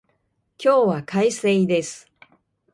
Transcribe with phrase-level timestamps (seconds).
[0.57, 2.07] 今日は快晴です。